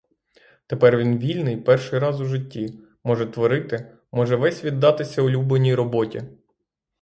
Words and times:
Тепер 0.67 0.97
він 0.97 1.17
вільний 1.19 1.57
перший 1.61 1.99
раз 1.99 2.21
у 2.21 2.25
житті, 2.25 2.79
може 3.03 3.25
творити, 3.25 3.97
може 4.11 4.35
весь 4.35 4.63
віддатися 4.63 5.21
улюбленій 5.21 5.75
роботі. 5.75 6.23